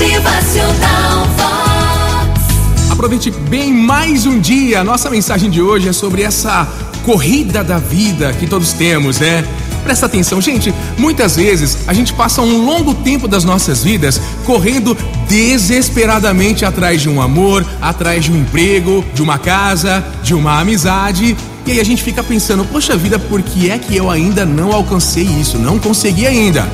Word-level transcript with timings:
Motivacional 0.00 1.26
Vox. 1.36 2.90
Aproveite 2.90 3.30
bem 3.30 3.70
mais 3.70 4.24
um 4.24 4.40
dia. 4.40 4.82
Nossa 4.82 5.10
mensagem 5.10 5.50
de 5.50 5.60
hoje 5.60 5.90
é 5.90 5.92
sobre 5.92 6.22
essa 6.22 6.66
corrida 7.04 7.62
da 7.62 7.76
vida 7.76 8.32
que 8.32 8.46
todos 8.46 8.72
temos, 8.72 9.20
né? 9.20 9.44
Presta 9.84 10.06
atenção, 10.06 10.40
gente. 10.40 10.72
Muitas 10.96 11.36
vezes 11.36 11.86
a 11.86 11.92
gente 11.92 12.14
passa 12.14 12.40
um 12.40 12.64
longo 12.64 12.94
tempo 12.94 13.28
das 13.28 13.44
nossas 13.44 13.84
vidas 13.84 14.18
correndo 14.46 14.96
desesperadamente 15.28 16.64
atrás 16.64 17.02
de 17.02 17.10
um 17.10 17.20
amor, 17.20 17.66
atrás 17.78 18.24
de 18.24 18.32
um 18.32 18.40
emprego, 18.40 19.04
de 19.12 19.20
uma 19.20 19.38
casa, 19.38 20.02
de 20.22 20.32
uma 20.32 20.60
amizade. 20.60 21.36
E 21.66 21.72
aí 21.72 21.78
a 21.78 21.84
gente 21.84 22.02
fica 22.02 22.22
pensando, 22.22 22.64
poxa 22.64 22.96
vida, 22.96 23.18
por 23.18 23.42
que 23.42 23.70
é 23.70 23.78
que 23.78 23.96
eu 23.96 24.10
ainda 24.10 24.46
não 24.46 24.72
alcancei 24.72 25.24
isso? 25.24 25.58
Não 25.58 25.78
consegui 25.78 26.26
ainda. 26.26 26.66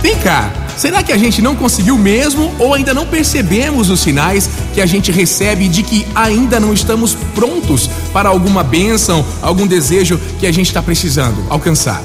Vem 0.00 0.18
cá, 0.20 0.63
será 0.76 1.02
que 1.02 1.12
a 1.12 1.18
gente 1.18 1.40
não 1.40 1.54
conseguiu 1.54 1.96
mesmo 1.96 2.52
ou 2.58 2.74
ainda 2.74 2.92
não 2.92 3.06
percebemos 3.06 3.90
os 3.90 4.00
sinais 4.00 4.48
que 4.72 4.80
a 4.80 4.86
gente 4.86 5.10
recebe 5.10 5.68
de 5.68 5.82
que 5.82 6.06
ainda 6.14 6.58
não 6.58 6.72
estamos 6.72 7.14
prontos 7.34 7.88
para 8.12 8.28
alguma 8.28 8.62
bênção, 8.62 9.24
algum 9.42 9.66
desejo 9.66 10.18
que 10.38 10.46
a 10.46 10.52
gente 10.52 10.66
está 10.66 10.82
precisando 10.82 11.44
alcançar? 11.48 12.02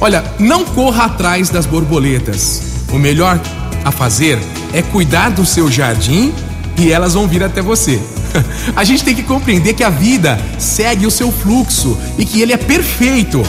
Olha, 0.00 0.24
não 0.38 0.64
corra 0.64 1.04
atrás 1.04 1.48
das 1.50 1.66
borboletas. 1.66 2.62
O 2.92 2.98
melhor 2.98 3.40
a 3.84 3.90
fazer 3.90 4.38
é 4.72 4.82
cuidar 4.82 5.30
do 5.30 5.46
seu 5.46 5.70
jardim 5.70 6.32
e 6.76 6.92
elas 6.92 7.14
vão 7.14 7.26
vir 7.28 7.42
até 7.42 7.62
você. 7.62 8.00
A 8.74 8.84
gente 8.84 9.04
tem 9.04 9.14
que 9.14 9.22
compreender 9.22 9.74
que 9.74 9.84
a 9.84 9.90
vida 9.90 10.40
segue 10.58 11.06
o 11.06 11.10
seu 11.10 11.30
fluxo 11.30 11.96
e 12.18 12.24
que 12.24 12.42
ele 12.42 12.52
é 12.52 12.56
perfeito. 12.56 13.42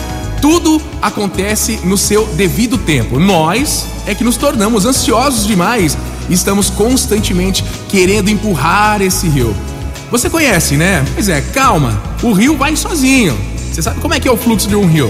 Tudo 0.46 0.80
acontece 1.02 1.80
no 1.84 1.98
seu 1.98 2.28
devido 2.28 2.78
tempo. 2.78 3.20
Nós 3.20 3.88
é 4.06 4.14
que 4.14 4.24
nos 4.24 4.38
tornamos 4.38 4.86
ansiosos 4.86 5.48
demais 5.48 5.98
estamos 6.30 6.70
constantemente 6.70 7.66
querendo 7.90 8.30
empurrar 8.30 9.02
esse 9.02 9.28
rio. 9.28 9.56
Você 10.12 10.30
conhece, 10.30 10.78
né? 10.78 11.04
Pois 11.16 11.30
é, 11.30 11.42
calma, 11.42 12.00
o 12.22 12.32
rio 12.32 12.56
vai 12.56 12.76
sozinho. 12.76 13.36
Você 13.74 13.82
sabe 13.82 14.00
como 14.00 14.14
é 14.14 14.20
que 14.20 14.28
é 14.28 14.32
o 14.32 14.38
fluxo 14.38 14.68
de 14.68 14.76
um 14.76 14.86
rio? 14.86 15.10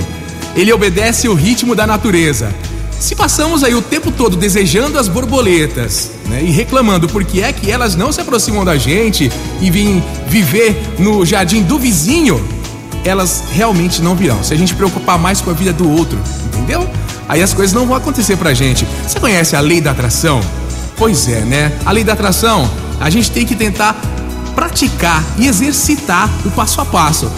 Ele 0.55 0.71
obedece 0.71 1.27
o 1.27 1.33
ritmo 1.33 1.75
da 1.75 1.85
natureza. 1.85 2.55
Se 2.97 3.13
passamos 3.13 3.61
aí 3.61 3.75
o 3.75 3.81
tempo 3.81 4.11
todo 4.11 4.37
desejando 4.37 4.97
as 4.97 5.09
borboletas 5.09 6.11
né, 6.27 6.41
e 6.41 6.49
reclamando 6.49 7.09
por 7.09 7.25
que 7.25 7.43
é 7.43 7.51
que 7.51 7.69
elas 7.69 7.93
não 7.93 8.09
se 8.09 8.21
aproximam 8.21 8.63
da 8.63 8.77
gente 8.77 9.29
e 9.59 9.69
vêm 9.69 10.01
viver 10.29 10.81
no 10.97 11.25
jardim 11.25 11.61
do 11.61 11.77
vizinho, 11.77 12.41
elas 13.05 13.43
realmente 13.51 14.01
não 14.01 14.15
virão. 14.15 14.43
Se 14.43 14.53
a 14.53 14.57
gente 14.57 14.73
preocupar 14.73 15.17
mais 15.17 15.39
com 15.39 15.51
a 15.51 15.53
vida 15.53 15.71
do 15.71 15.89
outro, 15.89 16.19
entendeu? 16.47 16.89
Aí 17.29 17.41
as 17.41 17.53
coisas 17.53 17.73
não 17.73 17.85
vão 17.85 17.95
acontecer 17.95 18.35
pra 18.35 18.53
gente. 18.53 18.85
Você 19.07 19.19
conhece 19.19 19.55
a 19.55 19.59
lei 19.59 19.79
da 19.79 19.91
atração? 19.91 20.41
Pois 20.97 21.27
é, 21.27 21.41
né? 21.41 21.71
A 21.85 21.91
lei 21.91 22.03
da 22.03 22.13
atração, 22.13 22.69
a 22.99 23.09
gente 23.09 23.31
tem 23.31 23.45
que 23.45 23.55
tentar 23.55 23.95
praticar 24.55 25.23
e 25.37 25.47
exercitar 25.47 26.29
o 26.45 26.51
passo 26.51 26.81
a 26.81 26.85
passo. 26.85 27.31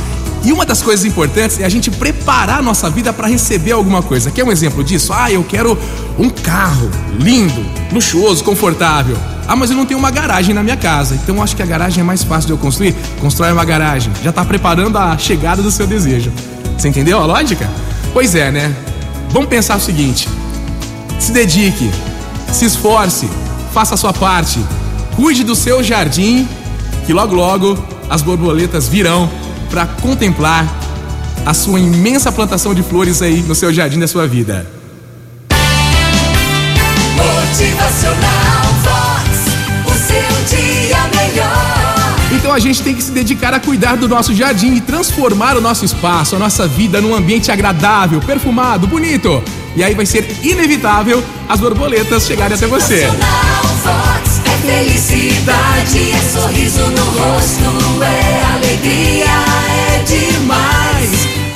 E 0.43 0.53
uma 0.53 0.65
das 0.65 0.81
coisas 0.81 1.05
importantes 1.05 1.59
é 1.59 1.65
a 1.65 1.69
gente 1.69 1.91
preparar 1.91 2.59
a 2.59 2.61
nossa 2.61 2.89
vida 2.89 3.11
para 3.11 3.27
receber 3.27 3.71
alguma 3.71 4.01
coisa. 4.01 4.31
Quer 4.31 4.43
um 4.43 4.51
exemplo 4.51 4.83
disso? 4.83 5.11
Ah, 5.13 5.31
eu 5.31 5.43
quero 5.43 5.77
um 6.17 6.29
carro 6.29 6.89
lindo, 7.19 7.65
luxuoso, 7.91 8.43
confortável. 8.43 9.17
Ah, 9.47 9.55
mas 9.55 9.69
eu 9.69 9.77
não 9.77 9.85
tenho 9.85 9.99
uma 9.99 10.11
garagem 10.11 10.53
na 10.53 10.63
minha 10.63 10.77
casa. 10.77 11.15
Então 11.15 11.41
acho 11.41 11.55
que 11.55 11.63
a 11.63 11.65
garagem 11.65 12.01
é 12.01 12.03
mais 12.03 12.23
fácil 12.23 12.47
de 12.47 12.53
eu 12.53 12.57
construir. 12.57 12.95
Constrói 13.19 13.51
uma 13.51 13.65
garagem. 13.65 14.11
Já 14.23 14.29
está 14.29 14.43
preparando 14.45 14.97
a 14.97 15.17
chegada 15.17 15.61
do 15.61 15.71
seu 15.71 15.87
desejo. 15.87 16.31
Você 16.77 16.89
entendeu 16.89 17.19
a 17.19 17.25
lógica? 17.25 17.69
Pois 18.13 18.35
é, 18.35 18.51
né? 18.51 18.75
Vamos 19.31 19.49
pensar 19.49 19.77
o 19.77 19.81
seguinte: 19.81 20.27
se 21.19 21.31
dedique, 21.31 21.89
se 22.51 22.65
esforce, 22.65 23.29
faça 23.73 23.95
a 23.95 23.97
sua 23.97 24.13
parte, 24.13 24.59
cuide 25.15 25.43
do 25.43 25.55
seu 25.55 25.83
jardim, 25.83 26.47
que 27.05 27.13
logo 27.13 27.33
logo 27.33 27.77
as 28.09 28.21
borboletas 28.21 28.87
virão 28.87 29.29
para 29.69 29.85
contemplar 29.85 30.65
a 31.45 31.53
sua 31.53 31.79
imensa 31.79 32.31
plantação 32.31 32.73
de 32.73 32.83
flores 32.83 33.21
aí 33.21 33.41
no 33.41 33.55
seu 33.55 33.73
jardim 33.73 33.99
da 33.99 34.07
sua 34.07 34.27
vida. 34.27 34.67
Motivacional 37.15 38.65
Vox. 38.83 39.27
O 39.85 39.93
seu 39.93 40.57
dia 40.57 40.97
melhor. 41.15 42.07
Então 42.31 42.53
a 42.53 42.59
gente 42.59 42.81
tem 42.81 42.93
que 42.93 43.01
se 43.01 43.11
dedicar 43.11 43.53
a 43.53 43.59
cuidar 43.59 43.95
do 43.95 44.07
nosso 44.07 44.33
jardim 44.33 44.75
e 44.75 44.81
transformar 44.81 45.55
o 45.55 45.61
nosso 45.61 45.85
espaço, 45.85 46.35
a 46.35 46.39
nossa 46.39 46.67
vida 46.67 46.99
num 46.99 47.15
ambiente 47.15 47.51
agradável, 47.51 48.19
perfumado, 48.19 48.85
bonito. 48.85 49.41
E 49.75 49.83
aí 49.83 49.93
vai 49.93 50.05
ser 50.05 50.27
inevitável 50.43 51.23
as 51.47 51.59
borboletas 51.59 52.25
chegarem 52.25 52.55
até 52.55 52.67
você. 52.67 53.07
Vox. 53.07 54.41
É 54.45 54.83
felicidade, 54.83 56.11
é 56.11 56.19
sorriso 56.19 56.85
no 56.87 57.05
rosto, 57.05 58.03
é 58.03 58.55
alegria. 58.55 59.26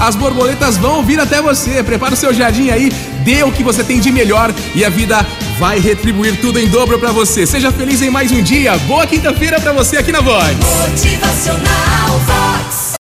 As 0.02 0.16
borboletas 0.16 0.78
vão 0.78 1.04
vir 1.04 1.20
até 1.20 1.40
você. 1.44 1.84
Prepara 1.84 2.16
o 2.16 2.18
seu 2.18 2.34
jardim 2.34 2.72
aí, 2.72 2.90
dê 3.24 3.44
o 3.44 3.52
que 3.52 3.64
você 3.64 3.84
tem 3.84 4.00
de 4.00 4.12
melhor 4.12 4.52
e 4.74 4.84
a 4.84 4.90
vida 4.90 5.24
vai 5.60 5.78
retribuir 5.78 6.42
tudo 6.42 6.58
em 6.58 6.68
dobro 6.68 6.98
pra 6.98 7.12
você. 7.12 7.46
Seja 7.46 7.72
feliz 7.72 8.02
em 8.02 8.10
mais 8.10 8.32
um 8.32 8.42
dia. 8.42 8.76
Boa 8.80 9.06
quinta-feira 9.06 9.60
pra 9.62 9.72
você 9.72 9.98
aqui 9.98 10.12
na 10.12 10.22
Voz. 10.22 10.58
Motivacional 10.58 12.20
Vox. 12.26 12.81